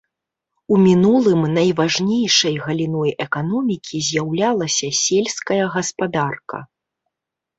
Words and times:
У 0.75 0.77
мінулым 0.85 1.41
найважнейшай 1.57 2.55
галіной 2.65 3.11
эканомікі 3.27 3.97
з'яўлялася 4.07 4.87
сельская 5.03 5.59
гаспадарка. 5.75 6.57